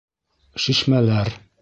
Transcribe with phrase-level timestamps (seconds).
[0.65, 1.35] Шишмәләр...